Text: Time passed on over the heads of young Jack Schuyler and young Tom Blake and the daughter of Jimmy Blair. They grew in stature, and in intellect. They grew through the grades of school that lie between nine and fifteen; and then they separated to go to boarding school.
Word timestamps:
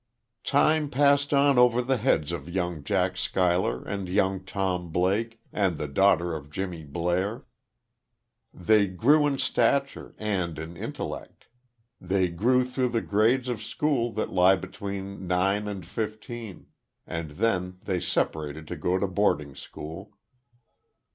Time 0.47 0.89
passed 0.89 1.31
on 1.31 1.59
over 1.59 1.79
the 1.83 1.97
heads 1.97 2.31
of 2.31 2.49
young 2.49 2.83
Jack 2.83 3.15
Schuyler 3.17 3.83
and 3.83 4.09
young 4.09 4.43
Tom 4.43 4.89
Blake 4.91 5.39
and 5.53 5.77
the 5.77 5.87
daughter 5.87 6.33
of 6.33 6.49
Jimmy 6.49 6.83
Blair. 6.83 7.45
They 8.51 8.87
grew 8.87 9.27
in 9.27 9.37
stature, 9.37 10.15
and 10.17 10.57
in 10.57 10.75
intellect. 10.75 11.49
They 12.01 12.29
grew 12.29 12.63
through 12.65 12.89
the 12.89 13.01
grades 13.01 13.47
of 13.47 13.61
school 13.61 14.11
that 14.13 14.33
lie 14.33 14.55
between 14.55 15.27
nine 15.27 15.67
and 15.67 15.85
fifteen; 15.85 16.69
and 17.05 17.29
then 17.37 17.77
they 17.83 17.99
separated 17.99 18.67
to 18.69 18.75
go 18.77 18.97
to 18.97 19.05
boarding 19.05 19.53
school. 19.53 20.17